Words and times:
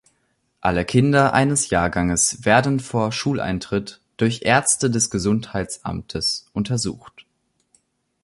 Alle 0.61 0.83
Kinder 0.83 1.31
eines 1.31 1.69
Jahrganges 1.69 2.43
werden 2.43 2.79
vor 2.79 3.11
Schuleintritt 3.11 4.01
durch 4.17 4.41
Ärzte 4.41 4.89
des 4.89 5.11
Gesundheitsamtes 5.11 6.47
untersucht. 6.53 7.27